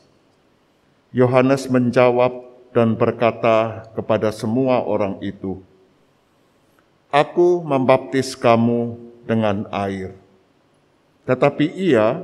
[1.12, 2.40] Yohanes menjawab
[2.72, 5.60] dan berkata kepada semua orang itu,
[7.12, 8.96] Aku membaptis kamu
[9.28, 10.16] dengan air,
[11.28, 12.24] tetapi ia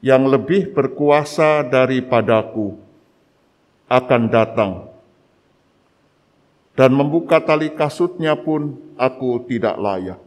[0.00, 2.76] yang lebih berkuasa daripadaku
[3.88, 4.72] akan datang.
[6.72, 10.20] Dan membuka tali kasutnya pun aku tidak layak.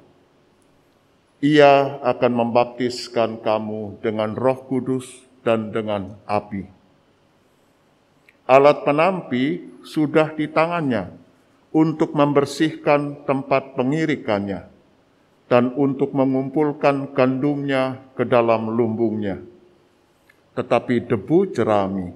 [1.42, 5.10] Ia akan membaptiskan kamu dengan roh kudus
[5.42, 6.70] dan dengan api.
[8.46, 11.10] Alat penampi sudah di tangannya
[11.74, 14.70] untuk membersihkan tempat pengirikannya
[15.50, 19.53] dan untuk mengumpulkan gandumnya ke dalam lumbungnya
[20.54, 22.14] tetapi debu jerami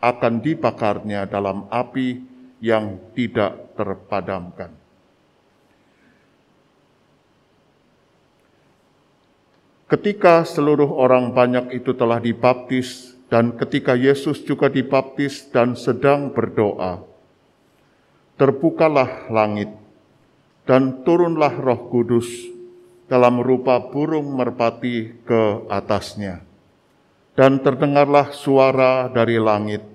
[0.00, 2.22] akan dibakarnya dalam api
[2.64, 4.72] yang tidak terpadamkan.
[9.88, 17.04] Ketika seluruh orang banyak itu telah dibaptis, dan ketika Yesus juga dibaptis dan sedang berdoa,
[18.36, 19.72] terbukalah langit,
[20.68, 22.28] dan turunlah Roh Kudus
[23.08, 26.47] dalam rupa burung merpati ke atasnya
[27.38, 29.86] dan terdengarlah suara dari langit,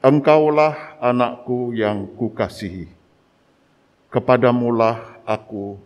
[0.00, 2.88] Engkaulah anakku yang kukasihi,
[4.08, 5.76] kepadamulah aku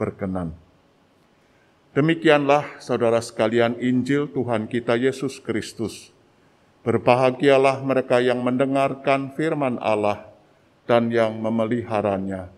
[0.00, 0.56] berkenan.
[1.92, 6.10] Demikianlah saudara sekalian Injil Tuhan kita Yesus Kristus.
[6.80, 10.32] Berbahagialah mereka yang mendengarkan firman Allah
[10.88, 12.48] dan yang memeliharanya.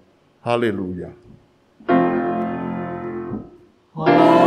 [0.47, 1.10] Haleluya.
[3.92, 4.41] Haleluya.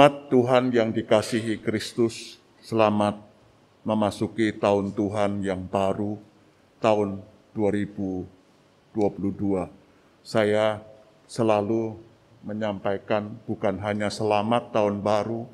[0.00, 3.20] Umat Tuhan yang dikasihi Kristus, selamat
[3.84, 6.16] memasuki tahun Tuhan yang baru,
[6.80, 7.20] tahun
[7.52, 8.24] 2022.
[10.24, 10.80] Saya
[11.28, 12.00] selalu
[12.40, 15.44] menyampaikan bukan hanya selamat tahun baru,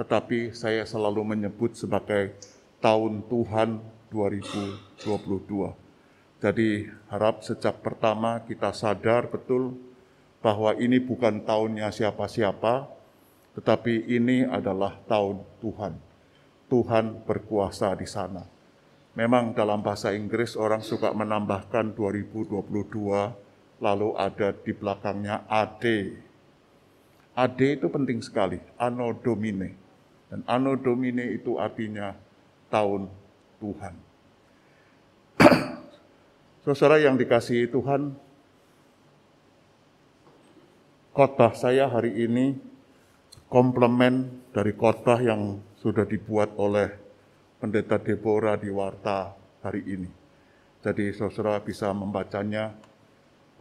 [0.00, 2.40] tetapi saya selalu menyebut sebagai
[2.80, 6.40] tahun Tuhan 2022.
[6.40, 9.76] Jadi harap sejak pertama kita sadar betul
[10.40, 12.93] bahwa ini bukan tahunnya siapa-siapa,
[13.54, 15.94] tetapi ini adalah tahun Tuhan.
[16.66, 18.42] Tuhan berkuasa di sana.
[19.14, 22.66] Memang dalam bahasa Inggris orang suka menambahkan 2022,
[23.78, 25.84] lalu ada di belakangnya AD.
[27.38, 29.70] AD itu penting sekali, Anno Domine.
[30.26, 32.10] Dan Anno Domine itu artinya
[32.74, 33.06] tahun
[33.62, 33.94] Tuhan.
[36.66, 38.18] Saudara yang dikasihi Tuhan,
[41.14, 42.73] khotbah saya hari ini
[43.54, 46.90] komplement dari khotbah yang sudah dibuat oleh
[47.62, 49.30] Pendeta Deborah di Warta
[49.62, 50.10] hari ini.
[50.82, 52.74] Jadi saudara bisa membacanya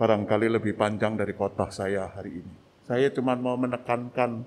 [0.02, 2.56] barangkali lebih panjang dari khotbah saya hari ini.
[2.90, 4.42] Saya cuma mau menekankan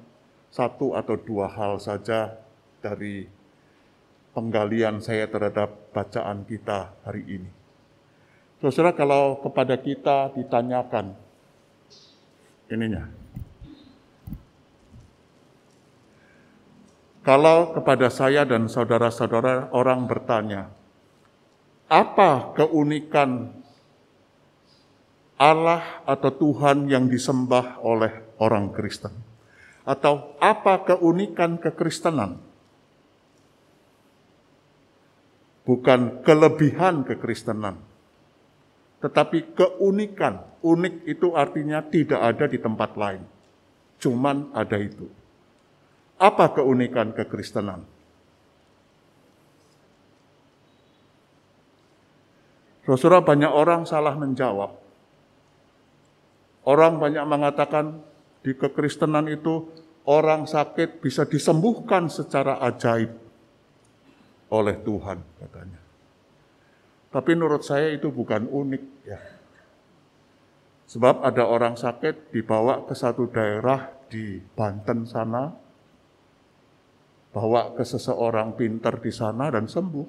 [0.51, 2.35] satu atau dua hal saja
[2.83, 3.31] dari
[4.35, 7.51] penggalian saya terhadap bacaan kita hari ini.
[8.59, 11.15] Saudara kalau kepada kita ditanyakan
[12.67, 13.07] ininya,
[17.27, 20.71] Kalau kepada saya dan saudara-saudara orang bertanya,
[21.91, 23.51] apa keunikan
[25.35, 29.11] Allah atau Tuhan yang disembah oleh orang Kristen?
[29.83, 32.39] Atau apa keunikan kekristenan?
[35.67, 37.83] Bukan kelebihan kekristenan,
[39.03, 40.47] tetapi keunikan.
[40.63, 43.27] Unik itu artinya tidak ada di tempat lain,
[43.99, 45.26] cuman ada itu.
[46.17, 47.85] Apa keunikan kekristenan?
[52.87, 54.79] Saudara banyak orang salah menjawab.
[56.63, 57.99] Orang banyak mengatakan
[58.47, 59.67] di kekristenan itu
[60.07, 63.27] orang sakit bisa disembuhkan secara ajaib.
[64.47, 65.81] oleh Tuhan katanya.
[67.11, 69.19] Tapi menurut saya itu bukan unik ya.
[70.87, 75.51] Sebab ada orang sakit dibawa ke satu daerah di Banten sana,
[77.37, 80.09] bawa ke seseorang pintar di sana dan sembuh.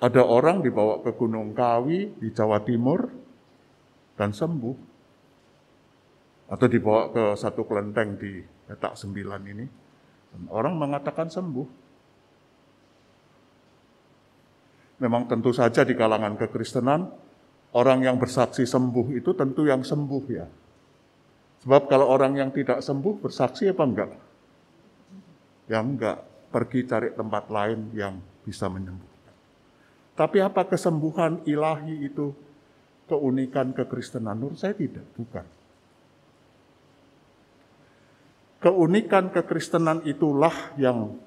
[0.00, 3.04] Ada orang dibawa ke Gunung Kawi di Jawa Timur
[4.16, 4.76] dan sembuh.
[6.48, 9.66] Atau dibawa ke satu kelenteng di Petak Sembilan ini.
[10.32, 11.68] Dan orang mengatakan sembuh.
[15.04, 17.00] Memang tentu saja di kalangan kekristenan,
[17.76, 20.48] orang yang bersaksi sembuh itu tentu yang sembuh ya.
[21.60, 24.10] Sebab kalau orang yang tidak sembuh bersaksi apa enggak?
[25.70, 26.22] Yang enggak
[26.52, 29.34] pergi cari tempat lain yang bisa menyembuhkan.
[30.14, 32.30] Tapi apa kesembuhan ilahi itu
[33.10, 34.38] keunikan kekristenan?
[34.38, 35.42] Menurut saya tidak, bukan.
[38.62, 41.20] Keunikan kekristenan itulah yang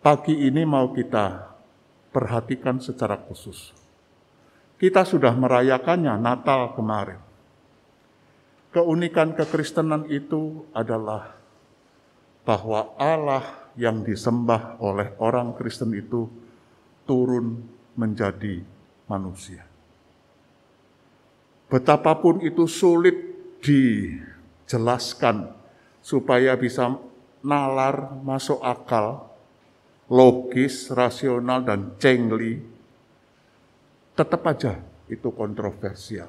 [0.00, 1.52] pagi ini mau kita
[2.08, 3.74] perhatikan secara khusus.
[4.80, 7.20] Kita sudah merayakannya Natal kemarin.
[8.72, 11.41] Keunikan kekristenan itu adalah
[12.42, 16.28] bahwa Allah yang disembah oleh orang Kristen itu
[17.06, 17.62] turun
[17.96, 18.62] menjadi
[19.08, 19.64] manusia.
[21.72, 23.16] Betapapun itu sulit
[23.64, 25.48] dijelaskan
[26.04, 27.00] supaya bisa
[27.40, 29.32] nalar, masuk akal,
[30.12, 32.60] logis, rasional, dan cengli,
[34.12, 34.76] tetap aja
[35.08, 36.28] itu kontroversial.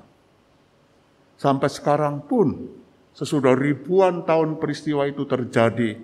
[1.35, 2.71] Sampai sekarang pun
[3.13, 6.01] Sesudah ribuan tahun peristiwa itu terjadi,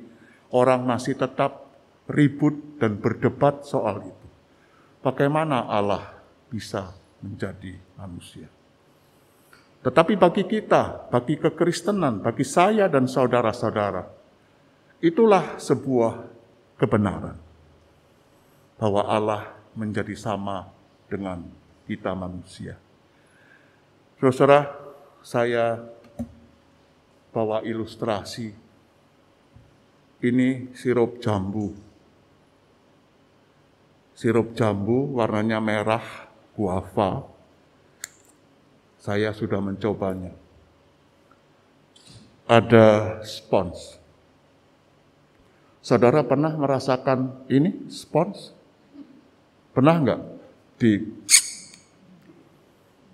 [0.54, 1.66] orang masih tetap
[2.06, 4.28] ribut dan berdebat soal itu.
[5.02, 6.22] Bagaimana Allah
[6.54, 8.46] bisa menjadi manusia?
[9.80, 14.04] Tetapi bagi kita, bagi kekristenan, bagi saya dan saudara-saudara,
[15.00, 16.28] itulah sebuah
[16.76, 17.40] kebenaran
[18.76, 19.42] bahwa Allah
[19.74, 20.68] menjadi sama
[21.08, 21.48] dengan
[21.88, 22.76] kita manusia.
[24.20, 24.68] Saudara,
[25.24, 25.80] saya
[27.30, 28.52] bawa ilustrasi.
[30.20, 31.72] Ini sirup jambu.
[34.12, 36.04] Sirup jambu warnanya merah,
[36.52, 37.24] guava.
[39.00, 40.36] Saya sudah mencobanya.
[42.50, 43.96] Ada spons.
[45.80, 48.52] Saudara pernah merasakan ini spons?
[49.72, 50.22] Pernah enggak?
[50.76, 51.00] Di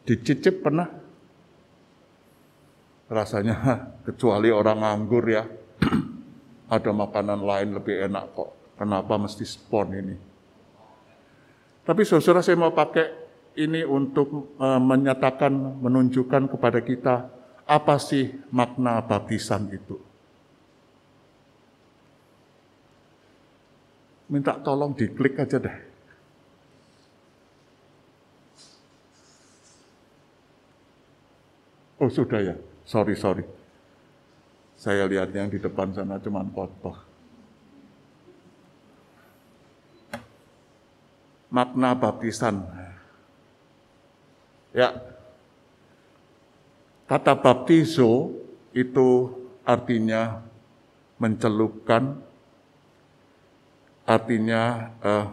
[0.10, 1.05] dicicip pernah?
[3.10, 3.56] Rasanya
[4.08, 5.44] kecuali orang nganggur ya,
[6.76, 8.52] ada makanan lain lebih enak kok.
[8.76, 10.16] Kenapa mesti spon ini?
[11.86, 13.08] Tapi saudara saya mau pakai
[13.56, 17.16] ini untuk uh, menyatakan, menunjukkan kepada kita
[17.66, 19.96] apa sih makna baptisan itu.
[24.26, 25.78] Minta tolong diklik aja deh.
[32.02, 32.56] Oh sudah ya.
[32.86, 33.42] Sorry, sorry.
[34.78, 37.02] Saya lihat yang di depan sana cuma kotor.
[41.50, 42.62] Makna baptisan.
[44.76, 44.92] Ya,
[47.08, 48.36] kata baptizo
[48.76, 49.32] itu
[49.64, 50.44] artinya
[51.16, 52.20] mencelupkan,
[54.04, 55.26] artinya eh,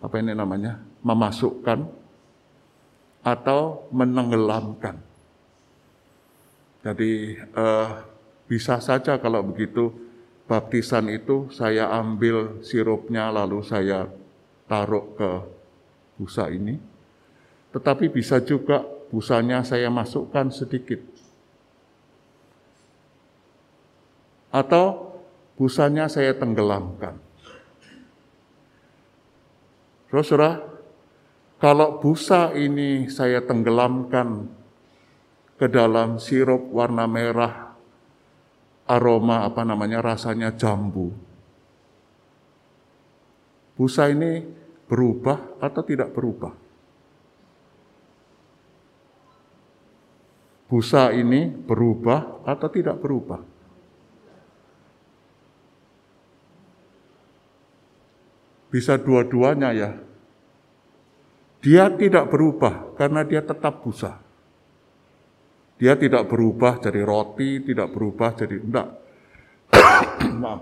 [0.00, 1.86] apa ini namanya, memasukkan
[3.20, 5.05] atau menenggelamkan.
[6.86, 7.88] Jadi eh,
[8.46, 9.90] bisa saja kalau begitu
[10.46, 14.06] baptisan itu saya ambil sirupnya lalu saya
[14.70, 15.30] taruh ke
[16.14, 16.78] busa ini.
[17.74, 21.02] Tetapi bisa juga busanya saya masukkan sedikit.
[24.54, 25.18] Atau
[25.58, 27.18] busanya saya tenggelamkan.
[30.06, 30.64] Saudara,
[31.58, 34.48] kalau busa ini saya tenggelamkan
[35.56, 37.72] ke dalam sirup warna merah,
[38.84, 41.12] aroma apa namanya rasanya jambu.
[43.76, 44.40] Busa ini
[44.88, 46.52] berubah atau tidak berubah?
[50.66, 53.40] Busa ini berubah atau tidak berubah?
[58.66, 59.90] Bisa dua-duanya ya.
[61.62, 64.25] Dia tidak berubah karena dia tetap busa.
[65.76, 68.88] Dia tidak berubah jadi roti, tidak berubah jadi enggak.
[70.42, 70.60] Maaf.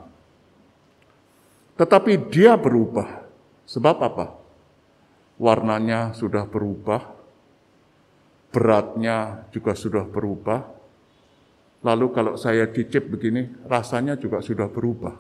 [1.75, 3.27] Tetapi dia berubah.
[3.65, 4.27] Sebab apa?
[5.35, 7.11] Warnanya sudah berubah,
[8.55, 10.63] beratnya juga sudah berubah.
[11.85, 15.19] Lalu kalau saya cicip begini, rasanya juga sudah berubah.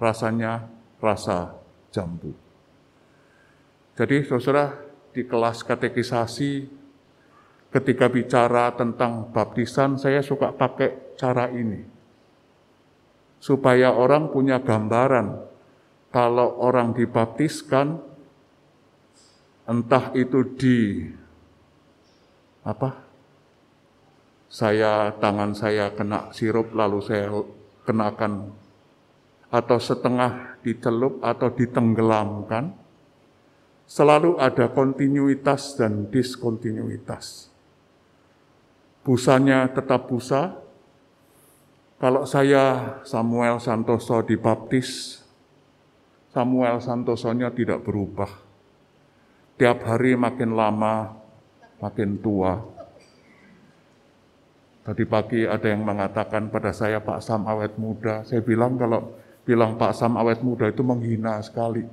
[0.00, 0.64] Rasanya
[0.98, 1.54] rasa
[1.92, 2.32] jambu.
[3.98, 4.78] Jadi saudara
[5.10, 6.77] di kelas katekisasi
[7.68, 11.84] ketika bicara tentang baptisan saya suka pakai cara ini.
[13.38, 15.46] Supaya orang punya gambaran
[16.10, 18.00] kalau orang dibaptiskan
[19.68, 21.04] entah itu di
[22.64, 23.04] apa
[24.48, 27.28] saya tangan saya kena sirup lalu saya
[27.84, 28.48] kenakan
[29.52, 32.72] atau setengah dicelup atau ditenggelamkan
[33.84, 37.47] selalu ada kontinuitas dan diskontinuitas
[39.08, 40.52] busanya tetap busa
[41.96, 45.24] kalau saya Samuel Santoso dibaptis
[46.28, 48.28] Samuel Santosonya tidak berubah
[49.56, 51.16] tiap hari makin lama
[51.80, 52.60] makin tua
[54.88, 58.24] Tadi pagi ada yang mengatakan pada saya Pak Sam awet muda.
[58.24, 61.84] Saya bilang kalau bilang Pak Sam awet muda itu menghina sekali.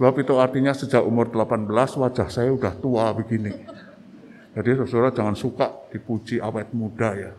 [0.00, 1.68] Sebab itu artinya sejak umur 18
[2.00, 3.52] wajah saya udah tua begini.
[4.54, 7.34] Jadi saudara jangan suka dipuji awet muda ya.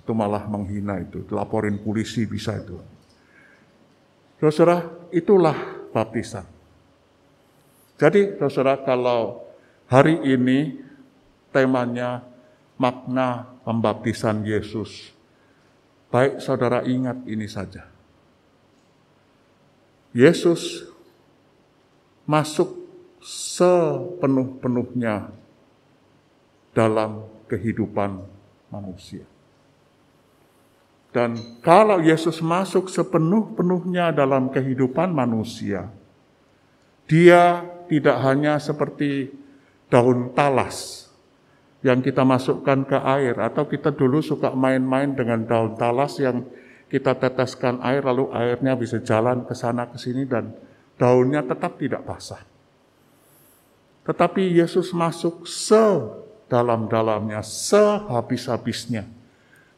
[0.00, 1.26] Itu malah menghina itu.
[1.34, 2.78] Laporin polisi bisa itu.
[4.40, 5.58] Saudara, itulah
[5.90, 6.46] baptisan.
[8.00, 9.44] Jadi saudara kalau
[9.90, 10.80] hari ini
[11.52, 12.24] temanya
[12.80, 15.12] makna pembaptisan Yesus.
[16.08, 17.84] Baik saudara ingat ini saja.
[20.16, 20.88] Yesus
[22.24, 22.80] masuk
[23.20, 25.28] sepenuh-penuhnya
[26.70, 28.22] dalam kehidupan
[28.70, 29.26] manusia.
[31.10, 35.90] Dan kalau Yesus masuk sepenuh-penuhnya dalam kehidupan manusia,
[37.10, 39.34] dia tidak hanya seperti
[39.90, 41.10] daun talas
[41.82, 46.46] yang kita masukkan ke air atau kita dulu suka main-main dengan daun talas yang
[46.86, 50.54] kita teteskan air lalu airnya bisa jalan ke sana ke sini dan
[50.94, 52.46] daunnya tetap tidak basah.
[54.06, 55.46] Tetapi Yesus masuk
[56.50, 59.06] sedalam-dalamnya, sehabis-habisnya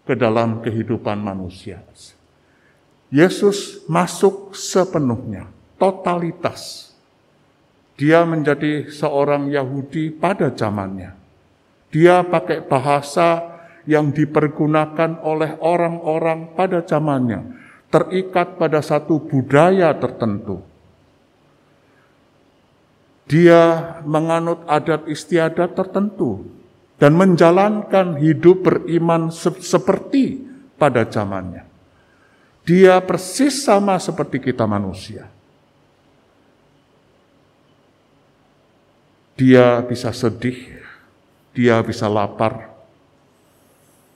[0.09, 1.85] ke dalam kehidupan manusia.
[3.12, 6.97] Yesus masuk sepenuhnya, totalitas.
[8.00, 11.21] Dia menjadi seorang Yahudi pada zamannya
[11.93, 17.52] dia pakai bahasa yang dipergunakan oleh orang-orang pada zamannya,
[17.93, 20.64] terikat pada satu budaya tertentu.
[23.29, 26.49] Dia menganut adat istiadat tertentu
[27.02, 30.38] dan menjalankan hidup beriman se seperti
[30.78, 31.66] pada zamannya.
[32.62, 35.26] Dia persis sama seperti kita manusia.
[39.35, 40.78] Dia bisa sedih,
[41.50, 42.71] dia bisa lapar.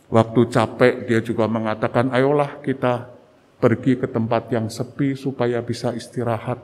[0.06, 3.10] Waktu capek dia juga mengatakan, ayolah kita
[3.58, 6.62] pergi ke tempat yang sepi supaya bisa istirahat.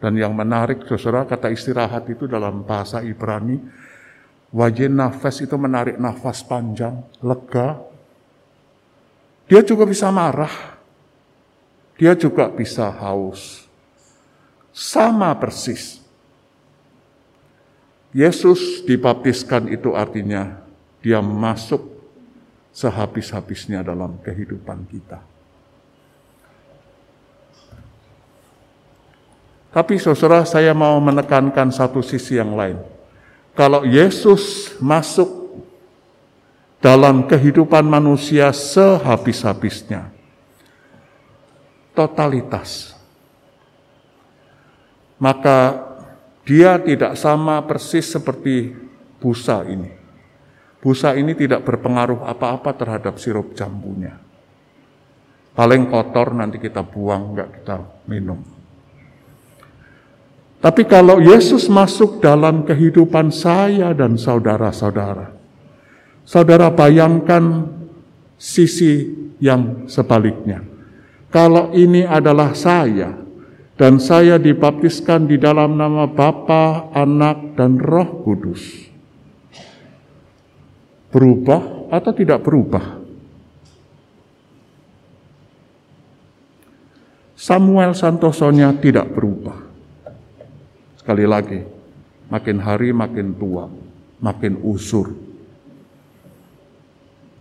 [0.00, 3.60] Dan yang menarik, saudara, kata istirahat itu dalam bahasa Ibrani,
[4.52, 7.80] wajah nafas itu menarik nafas panjang, lega.
[9.48, 10.78] Dia juga bisa marah.
[11.96, 13.68] Dia juga bisa haus.
[14.72, 16.02] Sama persis
[18.12, 20.60] Yesus dibaptiskan itu artinya
[21.00, 21.80] dia masuk
[22.76, 25.24] sehabis-habisnya dalam kehidupan kita.
[29.72, 32.91] Tapi saudara saya mau menekankan satu sisi yang lain.
[33.52, 35.60] Kalau Yesus masuk
[36.80, 40.08] dalam kehidupan manusia sehabis-habisnya,
[41.92, 42.96] totalitas,
[45.20, 45.84] maka
[46.48, 48.74] dia tidak sama persis seperti
[49.20, 50.00] busa ini.
[50.82, 54.18] Busa ini tidak berpengaruh apa-apa terhadap sirup jambunya.
[55.54, 57.76] Paling kotor nanti kita buang, nggak kita
[58.08, 58.61] minum.
[60.62, 65.34] Tapi kalau Yesus masuk dalam kehidupan saya dan saudara-saudara,
[66.22, 67.66] saudara bayangkan
[68.38, 69.10] sisi
[69.42, 70.62] yang sebaliknya.
[71.34, 73.22] Kalau ini adalah saya,
[73.74, 78.62] dan saya dibaptiskan di dalam nama Bapa, Anak, dan Roh Kudus.
[81.10, 83.02] Berubah atau tidak berubah?
[87.34, 89.61] Samuel Santosonya tidak berubah.
[91.02, 91.58] Sekali lagi,
[92.30, 93.66] makin hari makin tua,
[94.22, 95.10] makin usur.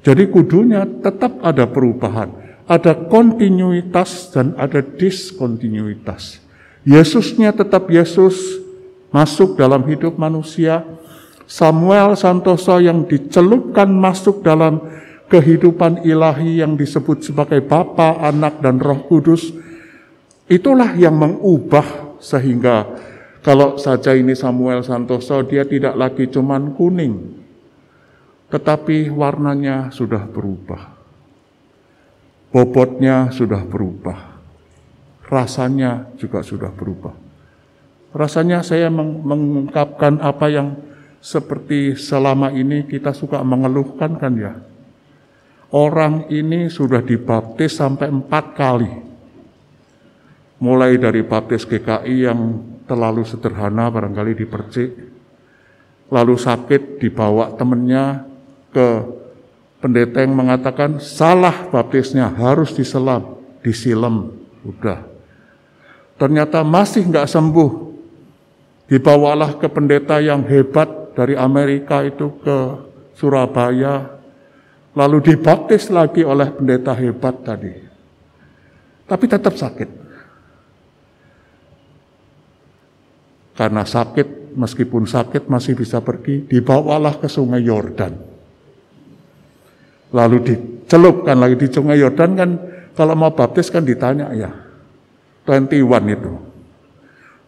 [0.01, 2.41] Jadi kudunya tetap ada perubahan
[2.71, 6.39] ada kontinuitas dan ada diskontinuitas.
[6.87, 8.63] Yesusnya tetap Yesus
[9.11, 10.87] masuk dalam hidup manusia.
[11.51, 14.79] Samuel Santoso yang dicelupkan masuk dalam
[15.27, 19.51] kehidupan ilahi yang disebut sebagai Bapa, Anak, dan Roh Kudus
[20.51, 22.83] Itulah yang mengubah sehingga
[23.41, 27.41] kalau saja ini Samuel Santoso dia tidak lagi cuman kuning,
[28.53, 30.93] tetapi warnanya sudah berubah.
[32.53, 34.37] Bobotnya sudah berubah.
[35.25, 37.15] Rasanya juga sudah berubah.
[38.11, 40.75] Rasanya saya mengungkapkan apa yang
[41.23, 44.53] seperti selama ini kita suka mengeluhkan kan ya.
[45.71, 48.91] Orang ini sudah dibaptis sampai empat kali.
[50.59, 52.59] Mulai dari baptis GKI yang
[52.91, 54.91] terlalu sederhana barangkali dipercik.
[56.11, 58.27] Lalu sakit dibawa temennya
[58.75, 58.87] ke
[59.79, 64.35] pendeta yang mengatakan salah baptisnya harus diselam, disilam,
[64.67, 65.07] udah.
[66.19, 67.71] Ternyata masih nggak sembuh.
[68.91, 72.59] Dibawalah ke pendeta yang hebat dari Amerika itu ke
[73.15, 74.19] Surabaya,
[74.91, 77.71] lalu dibaptis lagi oleh pendeta hebat tadi.
[79.07, 80.00] Tapi tetap sakit.
[83.51, 88.15] Karena sakit, meskipun sakit masih bisa pergi, dibawalah ke sungai Yordan.
[90.11, 92.49] Lalu dicelupkan lagi di sungai Yordan kan
[92.95, 94.51] kalau mau baptis kan ditanya ya
[95.47, 96.33] 21 itu.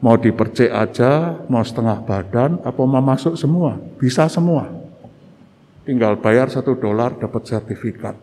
[0.04, 3.80] Mau dipercik aja mau setengah badan apa mau masuk semua?
[3.96, 4.68] Bisa semua.
[5.88, 8.16] Tinggal bayar satu dolar dapat sertifikat.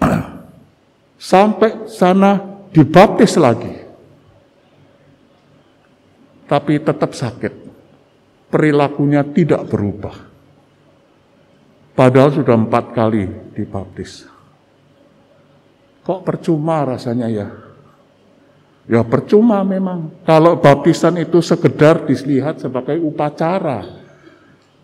[1.20, 2.40] Sampai sana
[2.72, 3.79] dibaptis lagi
[6.50, 7.54] tapi tetap sakit
[8.50, 10.30] perilakunya tidak berubah
[12.00, 14.24] Padahal sudah empat kali dibaptis.
[16.00, 17.52] Kok percuma rasanya ya?
[18.88, 20.08] Ya percuma memang.
[20.24, 23.84] Kalau baptisan itu sekedar dilihat sebagai upacara.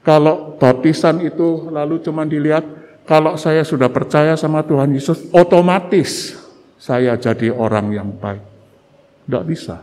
[0.04, 2.68] Kalau baptisan itu lalu cuma dilihat,
[3.08, 6.36] kalau saya sudah percaya sama Tuhan Yesus, otomatis
[6.76, 8.44] saya jadi orang yang baik.
[9.24, 9.80] Tidak bisa.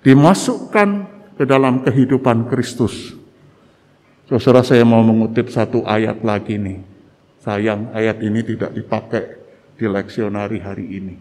[0.00, 0.88] Dimasukkan
[1.36, 3.20] ke dalam kehidupan Kristus
[4.38, 6.78] Saudara saya mau mengutip satu ayat lagi nih.
[7.42, 9.24] Sayang ayat ini tidak dipakai
[9.74, 11.16] di leksionari hari ini.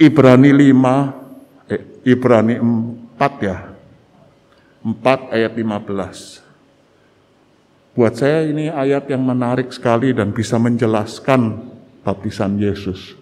[0.00, 0.96] Ibrani 5,
[1.68, 3.58] eh, Ibrani 4 ya.
[4.80, 6.41] 4 ayat 15.
[7.92, 11.60] Buat saya ini ayat yang menarik sekali dan bisa menjelaskan
[12.00, 13.20] baptisan Yesus.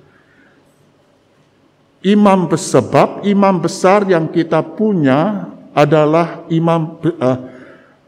[2.06, 7.38] Imam sebab imam besar yang kita punya adalah imam uh,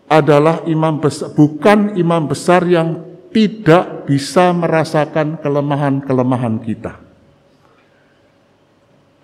[0.07, 7.01] adalah imam besar, bukan imam besar yang tidak bisa merasakan kelemahan-kelemahan kita.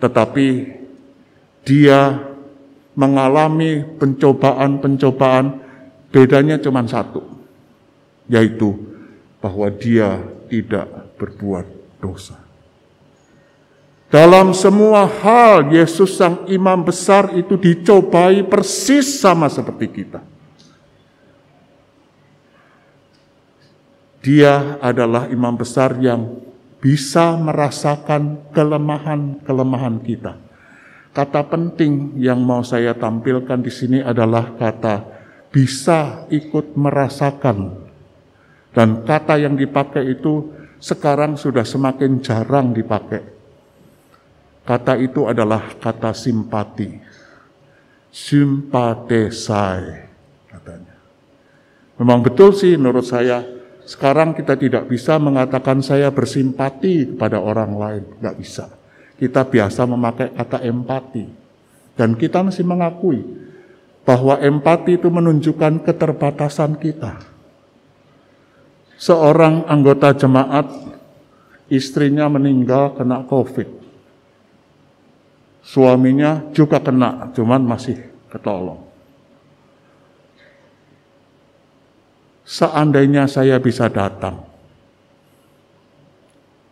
[0.03, 0.47] Tetapi
[1.63, 2.19] dia
[2.99, 5.68] mengalami pencobaan-pencobaan
[6.09, 7.25] bedanya cuma satu,
[8.29, 8.77] yaitu
[9.39, 10.19] bahwa dia
[10.49, 11.65] tidak berbuat
[12.01, 12.37] dosa.
[14.09, 20.25] Dalam semua hal Yesus sang imam besar itu dicobai persis sama seperti kita.
[24.25, 26.41] Dia adalah imam besar yang
[26.81, 30.41] bisa merasakan kelemahan-kelemahan kita.
[31.13, 35.18] Kata penting yang mau saya tampilkan di sini adalah kata
[35.49, 37.89] bisa ikut merasakan.
[38.69, 43.39] Dan kata yang dipakai itu sekarang sudah semakin jarang dipakai
[44.69, 46.93] Kata itu adalah kata simpati.
[48.13, 49.81] Simpatesai
[50.45, 50.93] katanya.
[51.97, 53.41] Memang betul sih menurut saya
[53.89, 58.69] sekarang kita tidak bisa mengatakan saya bersimpati kepada orang lain, nggak bisa.
[59.17, 61.25] Kita biasa memakai kata empati.
[61.97, 63.25] Dan kita masih mengakui
[64.09, 67.21] bahwa empati itu menunjukkan keterbatasan kita.
[68.97, 70.65] Seorang anggota jemaat,
[71.69, 73.79] istrinya meninggal kena COVID
[75.69, 78.01] Suaminya juga kena, cuman masih
[78.33, 78.89] ketolong.
[82.41, 84.41] Seandainya saya bisa datang,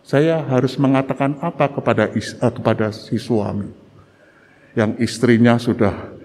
[0.01, 3.69] saya harus mengatakan apa kepada is, uh, kepada si suami
[4.73, 6.16] yang istrinya sudah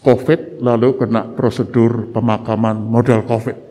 [0.00, 3.70] COVID lalu kena prosedur pemakaman model COVID.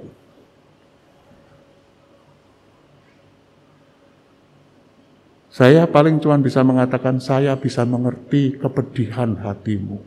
[5.49, 9.99] Saya paling cuma bisa mengatakan saya bisa mengerti kepedihan hatimu.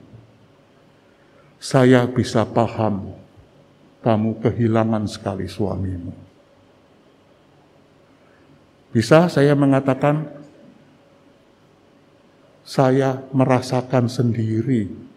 [1.59, 3.13] Saya bisa paham
[4.01, 6.15] kamu kehilangan sekali suamimu.
[8.95, 10.25] Bisa saya mengatakan
[12.63, 15.12] saya merasakan sendiri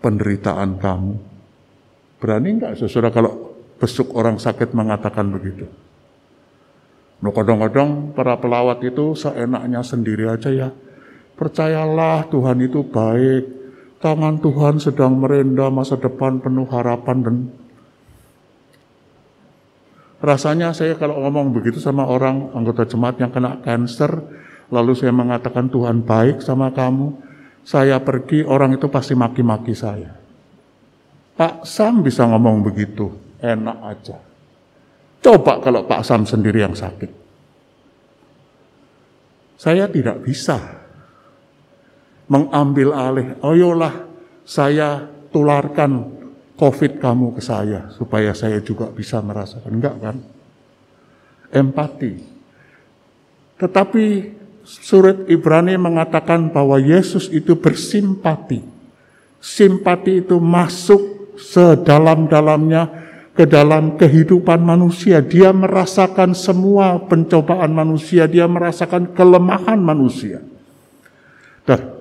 [0.00, 1.36] penderitaan kamu
[2.16, 5.68] Berani nggak saudara kalau besuk orang sakit mengatakan begitu?
[7.20, 10.68] Nah, kadang-kadang para pelawat itu seenaknya sendiri aja ya.
[11.36, 13.44] Percayalah Tuhan itu baik.
[14.00, 17.36] Tangan Tuhan sedang merendah masa depan penuh harapan dan
[20.20, 24.12] rasanya saya kalau ngomong begitu sama orang anggota jemaat yang kena cancer,
[24.68, 27.12] lalu saya mengatakan Tuhan baik sama kamu,
[27.66, 30.14] saya pergi orang itu pasti maki-maki saya.
[31.34, 33.10] Pak Sam bisa ngomong begitu,
[33.42, 34.16] enak aja.
[35.18, 37.26] Coba kalau Pak Sam sendiri yang sakit.
[39.58, 40.62] Saya tidak bisa
[42.30, 44.06] mengambil alih, ayolah
[44.46, 45.02] saya
[45.34, 46.14] tularkan
[46.54, 49.74] COVID kamu ke saya, supaya saya juga bisa merasakan.
[49.74, 50.16] Enggak kan?
[51.50, 52.14] Empati.
[53.58, 54.04] Tetapi
[54.66, 58.66] surat Ibrani mengatakan bahwa Yesus itu bersimpati.
[59.38, 62.90] Simpati itu masuk sedalam-dalamnya
[63.38, 65.22] ke dalam kehidupan manusia.
[65.22, 70.42] Dia merasakan semua pencobaan manusia, dia merasakan kelemahan manusia.
[71.62, 71.94] Dan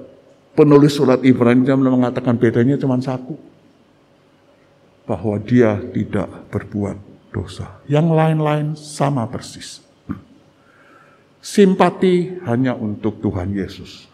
[0.58, 3.38] penulis surat Ibrani mengatakan bedanya cuma satu.
[5.06, 6.98] Bahwa dia tidak berbuat
[7.30, 7.78] dosa.
[7.86, 9.85] Yang lain-lain sama persis.
[11.46, 14.10] Simpati hanya untuk Tuhan Yesus.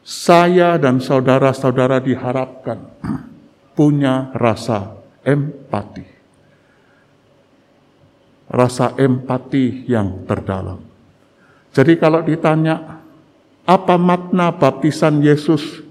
[0.00, 2.80] Saya dan saudara-saudara diharapkan
[3.76, 6.08] punya rasa empati.
[8.48, 10.80] Rasa empati yang terdalam.
[11.76, 13.04] Jadi kalau ditanya
[13.68, 15.84] apa makna baptisan Yesus,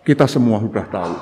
[0.00, 1.16] kita semua sudah tahu.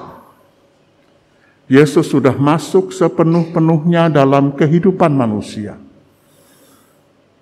[1.67, 5.90] Yesus sudah masuk sepenuh-penuhnya dalam kehidupan manusia.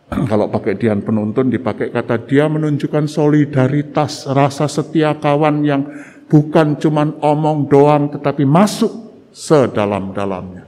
[0.31, 5.85] Kalau pakai dian penuntun dipakai kata dia menunjukkan solidaritas, rasa setia kawan yang
[6.29, 8.91] bukan cuman omong doang tetapi masuk
[9.37, 10.65] sedalam-dalamnya.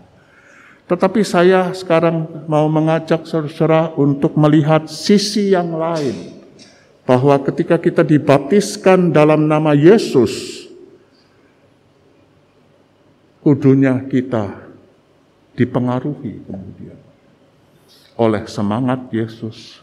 [0.85, 6.43] Tetapi saya sekarang mau mengajak saudara untuk melihat sisi yang lain.
[7.07, 10.63] Bahwa ketika kita dibaptiskan dalam nama Yesus,
[13.43, 14.63] kudunya kita
[15.59, 17.10] dipengaruhi kemudian
[18.21, 19.81] oleh semangat Yesus.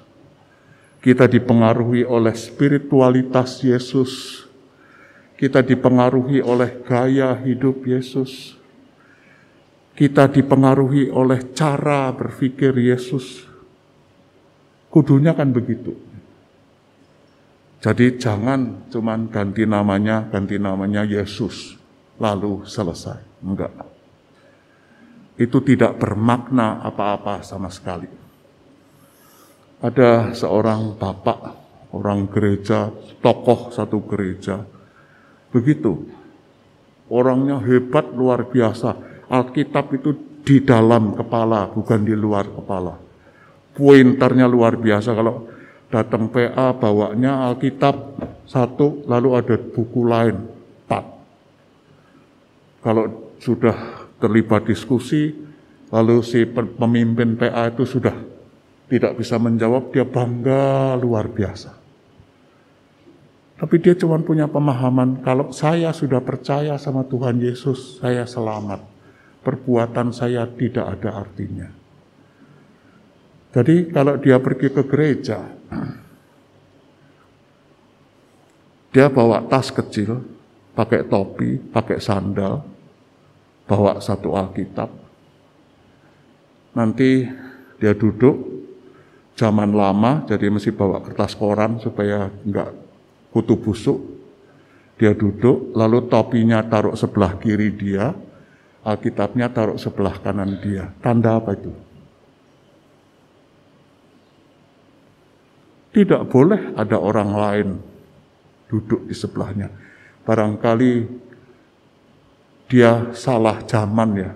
[1.02, 4.45] Kita dipengaruhi oleh spiritualitas Yesus.
[5.34, 8.58] Kita dipengaruhi oleh gaya hidup Yesus
[9.97, 13.50] kita dipengaruhi oleh cara berpikir Yesus.
[14.93, 15.97] Kudunya kan begitu.
[17.82, 21.82] Jadi jangan cuman ganti namanya, ganti namanya Yesus,
[22.21, 23.41] lalu selesai.
[23.41, 23.73] Enggak.
[25.34, 28.10] Itu tidak bermakna apa-apa sama sekali.
[29.78, 31.40] Ada seorang bapak,
[31.94, 32.90] orang gereja,
[33.22, 34.66] tokoh satu gereja.
[35.54, 36.10] Begitu.
[37.08, 42.96] Orangnya hebat luar biasa Alkitab itu di dalam kepala, bukan di luar kepala.
[43.76, 45.52] Pointernya luar biasa kalau
[45.92, 47.96] datang PA bawanya Alkitab
[48.48, 50.48] satu, lalu ada buku lain
[50.88, 51.06] empat.
[52.80, 55.36] Kalau sudah terlibat diskusi,
[55.92, 58.16] lalu si pemimpin PA itu sudah
[58.88, 61.76] tidak bisa menjawab, dia bangga luar biasa.
[63.58, 68.97] Tapi dia cuma punya pemahaman, kalau saya sudah percaya sama Tuhan Yesus, saya selamat
[69.47, 71.71] perbuatan saya tidak ada artinya.
[73.56, 75.39] Jadi kalau dia pergi ke gereja,
[78.93, 80.19] dia bawa tas kecil,
[80.76, 82.60] pakai topi, pakai sandal,
[83.63, 84.91] bawa satu Alkitab.
[86.76, 87.23] Nanti
[87.80, 88.57] dia duduk,
[89.38, 92.73] zaman lama, jadi mesti bawa kertas koran supaya enggak
[93.30, 94.17] kutu busuk.
[94.97, 98.17] Dia duduk, lalu topinya taruh sebelah kiri dia,
[98.88, 100.88] Alkitabnya taruh sebelah kanan dia.
[101.04, 101.76] Tanda apa itu?
[105.91, 107.67] Tidak boleh ada orang lain
[108.71, 109.67] duduk di sebelahnya.
[110.23, 111.04] Barangkali
[112.71, 114.32] dia salah zaman ya.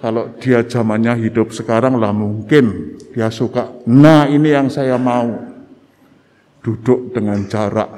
[0.00, 5.52] Kalau dia zamannya hidup sekarang lah mungkin dia suka, nah ini yang saya mau.
[6.60, 7.88] Duduk dengan jarak.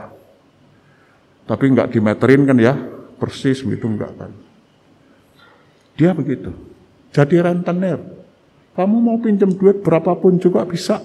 [1.47, 2.75] Tapi nggak dimeterin kan ya,
[3.19, 4.31] persis gitu enggak kan.
[5.99, 6.51] Dia begitu.
[7.15, 7.99] Jadi rentenir.
[8.73, 10.99] Kamu mau pinjam duit berapapun juga bisa.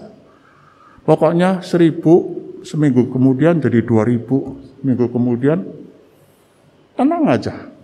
[1.03, 5.61] Pokoknya seribu, seminggu kemudian jadi dua ribu, minggu kemudian
[6.95, 7.76] tenang aja.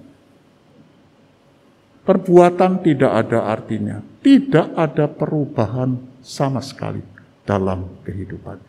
[2.03, 6.99] Perbuatan tidak ada artinya, tidak ada perubahan sama sekali
[7.47, 8.59] dalam kehidupan.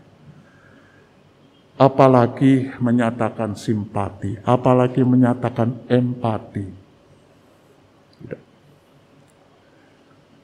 [1.75, 6.67] Apalagi menyatakan simpati, apalagi menyatakan empati.
[8.23, 8.41] Tidak.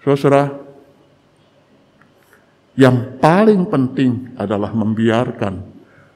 [0.02, 0.50] Saudara,
[2.74, 5.62] yang paling penting adalah membiarkan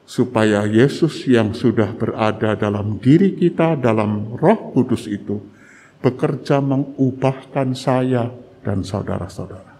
[0.03, 5.54] supaya Yesus yang sudah berada dalam diri kita, dalam Roh Kudus itu
[6.03, 8.31] bekerja mengubahkan saya
[8.65, 9.75] dan saudara-saudara.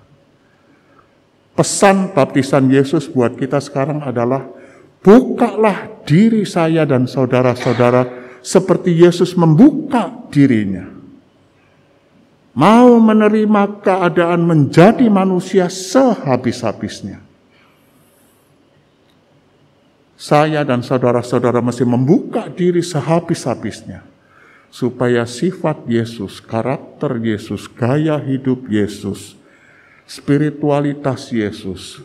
[1.56, 4.44] Pesan baptisan Yesus buat kita sekarang adalah,
[5.00, 10.92] bukalah diri saya dan saudara-saudara seperti Yesus membuka dirinya.
[12.56, 17.20] Mau menerima keadaan menjadi manusia sehabis-habisnya.
[20.16, 24.15] Saya dan saudara-saudara mesti membuka diri sehabis-habisnya.
[24.76, 29.40] Supaya sifat Yesus, karakter Yesus, gaya hidup Yesus,
[30.04, 32.04] spiritualitas Yesus,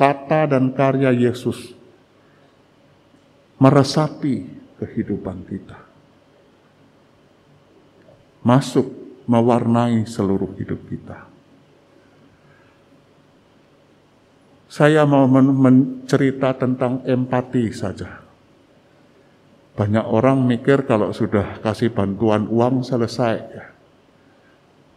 [0.00, 1.76] kata dan karya Yesus
[3.60, 4.48] meresapi
[4.80, 5.76] kehidupan kita.
[8.40, 8.88] Masuk
[9.28, 11.26] mewarnai seluruh hidup kita.
[14.72, 18.25] Saya mau mencerita tentang empati saja.
[19.76, 23.44] Banyak orang mikir kalau sudah kasih bantuan uang selesai.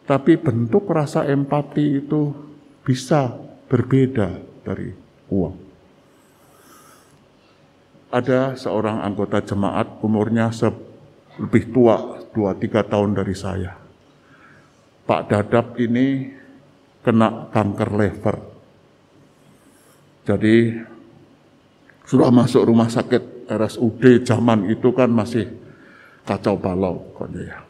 [0.08, 2.32] Tapi bentuk rasa empati itu
[2.82, 3.36] bisa
[3.68, 4.90] berbeda dari
[5.30, 5.70] uang
[8.10, 10.50] ada seorang anggota jemaat umurnya
[11.38, 13.78] lebih tua, dua tiga tahun dari saya.
[15.06, 16.30] Pak Dadap ini
[17.06, 18.38] kena kanker lever.
[20.26, 20.78] Jadi
[22.06, 25.50] sudah masuk rumah sakit RSUD zaman itu kan masih
[26.24, 27.66] kacau balau ya.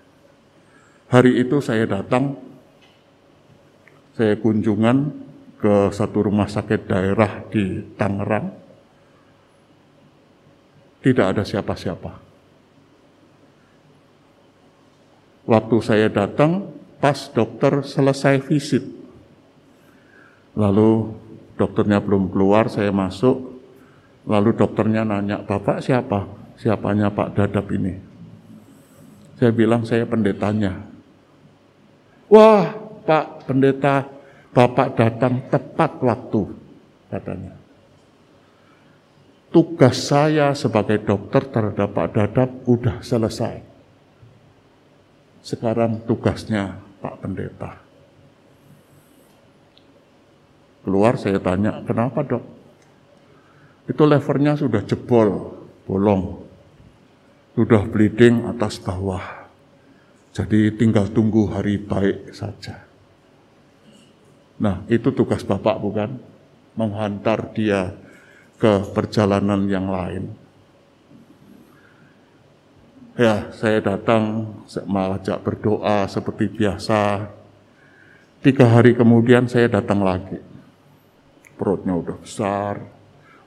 [1.09, 2.35] Hari itu saya datang,
[4.13, 5.15] saya kunjungan
[5.57, 8.59] ke satu rumah sakit daerah di Tangerang
[10.99, 12.11] tidak ada siapa-siapa.
[15.47, 18.83] Waktu saya datang, pas dokter selesai visit.
[20.53, 21.15] Lalu
[21.55, 23.58] dokternya belum keluar, saya masuk.
[24.29, 26.29] Lalu dokternya nanya, Bapak siapa?
[26.59, 27.97] Siapanya Pak Dadap ini?
[29.41, 30.85] Saya bilang, saya pendetanya.
[32.29, 32.69] Wah,
[33.09, 34.05] Pak Pendeta,
[34.53, 36.41] Bapak datang tepat waktu,
[37.09, 37.59] katanya
[39.49, 43.65] tugas saya sebagai dokter terhadap Pak Dadap udah selesai.
[45.41, 47.71] Sekarang tugasnya Pak Pendeta.
[50.85, 52.45] Keluar saya tanya, kenapa dok?
[53.89, 55.57] Itu levernya sudah jebol,
[55.89, 56.45] bolong.
[57.57, 59.49] Sudah bleeding atas bawah.
[60.29, 62.85] Jadi tinggal tunggu hari baik saja.
[64.61, 66.21] Nah itu tugas Bapak bukan?
[66.77, 67.97] Menghantar dia
[68.61, 70.37] ke perjalanan yang lain.
[73.19, 74.47] Ya, saya datang
[74.87, 77.27] mengajak berdoa seperti biasa.
[78.39, 80.39] Tiga hari kemudian saya datang lagi.
[81.59, 82.79] Perutnya udah besar,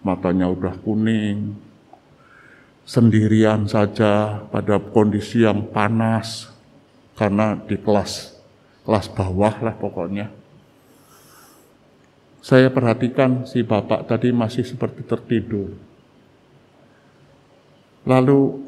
[0.03, 1.55] matanya udah kuning,
[2.83, 6.51] sendirian saja pada kondisi yang panas
[7.15, 8.35] karena di kelas
[8.83, 10.43] kelas bawah lah pokoknya
[12.43, 15.71] saya perhatikan si bapak tadi masih seperti tertidur.
[18.03, 18.67] Lalu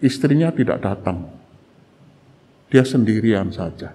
[0.00, 1.28] istrinya tidak datang.
[2.72, 3.92] Dia sendirian saja.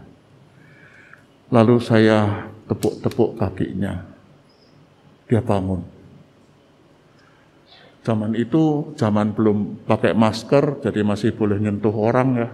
[1.50, 4.06] Lalu saya tepuk-tepuk kakinya.
[5.28, 5.84] Dia bangun.
[8.08, 12.50] Zaman itu zaman belum pakai masker, jadi masih boleh nyentuh orang ya.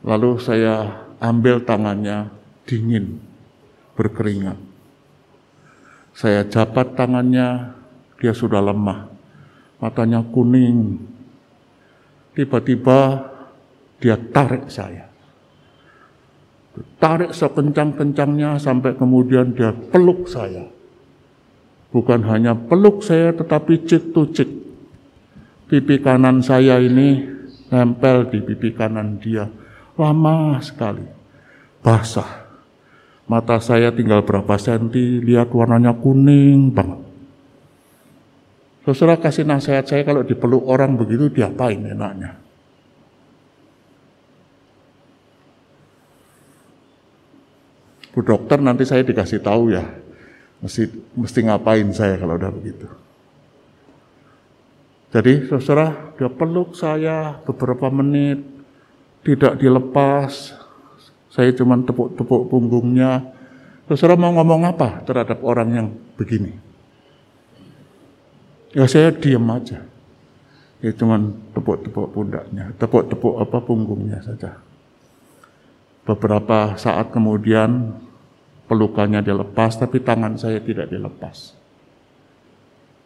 [0.00, 2.32] Lalu saya ambil tangannya
[2.64, 3.20] dingin
[4.00, 4.56] berkeringat.
[6.16, 7.76] Saya jabat tangannya,
[8.16, 9.12] dia sudah lemah.
[9.76, 10.96] Matanya kuning.
[12.32, 13.28] Tiba-tiba
[14.00, 15.09] dia tarik saya.
[17.00, 20.68] Tarik sekencang-kencangnya sampai kemudian dia peluk saya.
[21.90, 24.50] Bukan hanya peluk saya tetapi cik to cik.
[25.66, 27.26] Pipi kanan saya ini
[27.70, 29.50] nempel di pipi kanan dia.
[29.98, 31.02] Lama sekali.
[31.82, 32.46] Basah.
[33.30, 36.98] Mata saya tinggal berapa senti, lihat warnanya kuning banget.
[38.90, 42.34] Saudara kasih nasihat saya kalau dipeluk orang begitu diapain enaknya?
[48.10, 49.86] Bu dokter nanti saya dikasih tahu ya,
[50.58, 52.90] mesti mesti ngapain saya kalau udah begitu.
[55.10, 58.42] Jadi saudara dia peluk saya beberapa menit,
[59.26, 60.54] tidak dilepas,
[61.30, 63.22] saya cuma tepuk-tepuk punggungnya.
[63.86, 66.54] Terus mau ngomong apa terhadap orang yang begini?
[68.70, 69.82] Ya saya diam aja.
[70.78, 71.18] Ya cuma
[71.52, 74.62] tepuk-tepuk pundaknya, tepuk-tepuk apa punggungnya saja.
[76.10, 77.94] Beberapa saat kemudian
[78.66, 81.54] pelukannya dilepas, tapi tangan saya tidak dilepas.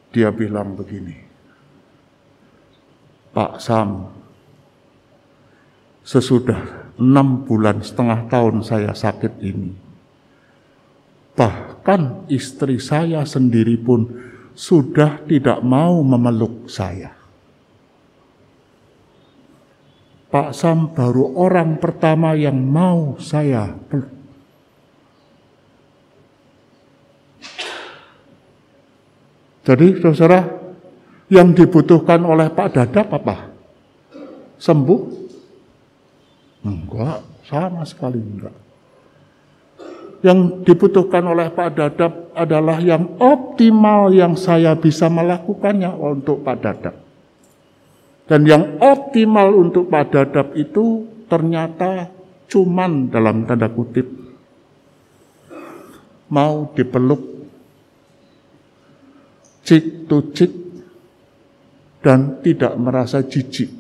[0.09, 1.13] Dia bilang begini,
[3.37, 4.09] Pak Sam,
[6.01, 9.77] sesudah enam bulan setengah tahun saya sakit ini,
[11.37, 14.09] bahkan istri saya sendiri pun
[14.57, 17.24] sudah tidak mau memeluk saya.
[20.35, 23.71] Pak Sam baru orang pertama yang mau saya.
[29.63, 30.43] Jadi saudara,
[31.31, 33.55] yang dibutuhkan oleh Pak Dadap apa?
[34.59, 35.01] Sembuh?
[36.67, 38.59] Enggak, sama sekali enggak.
[40.19, 47.04] Yang dibutuhkan oleh Pak Dadap adalah yang optimal yang saya bisa melakukannya untuk Pak Dadap.
[48.25, 52.09] Dan yang optimal untuk Pak Dadap itu ternyata
[52.49, 54.09] cuman dalam tanda kutip
[56.33, 57.21] mau dipeluk
[59.65, 60.53] cik to cik
[62.05, 63.73] dan tidak merasa jijik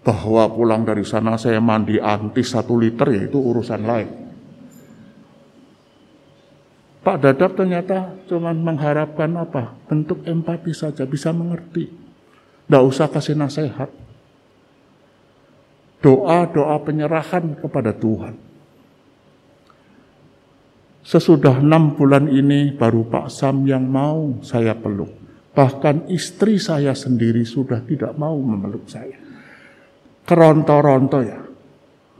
[0.00, 4.10] bahwa pulang dari sana saya mandi antis satu liter ya itu urusan lain.
[7.00, 9.72] Pak Dadap ternyata cuma mengharapkan apa?
[9.88, 11.99] Bentuk empati saja, bisa mengerti.
[12.70, 13.90] Tidak usah kasih nasihat.
[15.98, 18.38] Doa-doa penyerahan kepada Tuhan.
[21.02, 25.10] Sesudah enam bulan ini baru Pak Sam yang mau saya peluk.
[25.50, 29.18] Bahkan istri saya sendiri sudah tidak mau memeluk saya.
[30.22, 31.42] Keronto-ronto ya.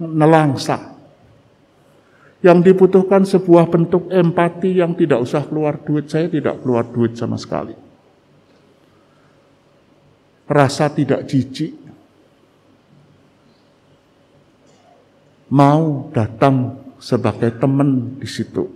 [0.03, 0.99] Nelangsa.
[2.43, 6.11] Yang dibutuhkan sebuah bentuk empati yang tidak usah keluar duit.
[6.11, 7.90] Saya tidak keluar duit sama sekali
[10.51, 11.71] rasa tidak jijik,
[15.55, 18.67] mau datang sebagai teman di situ.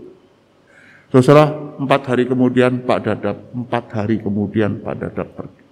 [1.10, 5.62] Saudara, empat hari kemudian Pak Dadap, empat hari kemudian Pak Dadap pergi.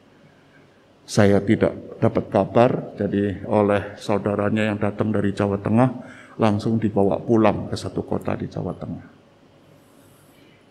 [1.02, 5.90] Saya tidak dapat kabar, jadi oleh saudaranya yang datang dari Jawa Tengah,
[6.38, 9.06] langsung dibawa pulang ke satu kota di Jawa Tengah.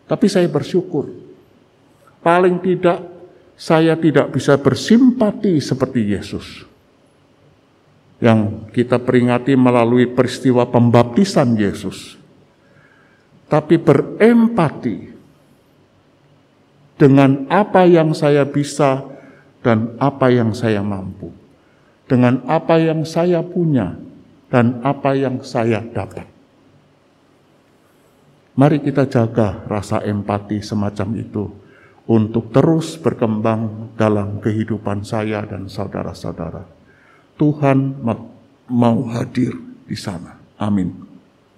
[0.08, 1.12] Tapi saya bersyukur,
[2.24, 3.11] paling tidak
[3.62, 6.66] saya tidak bisa bersimpati seperti Yesus.
[8.18, 12.18] Yang kita peringati melalui peristiwa pembaptisan Yesus.
[13.46, 15.14] Tapi berempati
[16.98, 19.06] dengan apa yang saya bisa
[19.62, 21.30] dan apa yang saya mampu.
[22.10, 23.94] Dengan apa yang saya punya
[24.50, 26.26] dan apa yang saya dapat.
[28.58, 31.61] Mari kita jaga rasa empati semacam itu
[32.12, 36.68] untuk terus berkembang dalam kehidupan saya dan saudara-saudara.
[37.40, 38.04] Tuhan
[38.68, 39.56] mau hadir
[39.88, 40.36] di sana.
[40.60, 41.11] Amin.